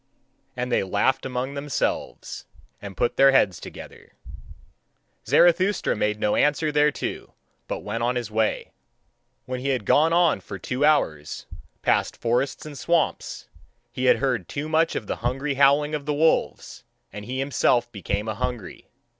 [0.57, 2.45] And they laughed among themselves,
[2.81, 4.13] and put their heads together.
[5.27, 7.35] Zarathustra made no answer thereto,
[7.67, 8.71] but went on his way.
[9.45, 11.45] When he had gone on for two hours,
[11.83, 13.47] past forests and swamps,
[13.91, 16.83] he had heard too much of the hungry howling of the wolves,
[17.13, 18.89] and he himself became a hungry.